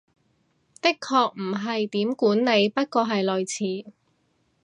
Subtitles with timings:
[0.03, 0.03] 的
[0.95, 3.47] 確唔係點管理，不過係類
[3.85, 3.93] 似